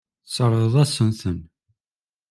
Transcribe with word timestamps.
Tesseṛɣeḍ-asen-ten. 0.25 1.39